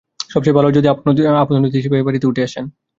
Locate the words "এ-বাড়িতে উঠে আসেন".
1.97-2.65